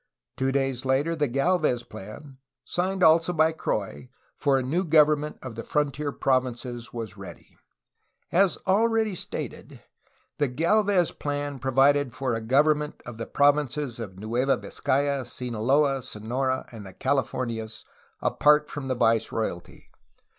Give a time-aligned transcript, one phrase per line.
[0.35, 5.53] Two days later the Galvez plan (signed also by Croix) for a new government of
[5.53, 7.55] the frontier provinces was ready.
[8.31, 9.83] As already stated,
[10.39, 16.01] the Galvez plan provided for a govern ment of the provinces of Nueva Vizcaya, Sinaloa,
[16.01, 17.83] Sonora, and the CaHf ornias
[18.23, 19.91] apart from the viceroyalty.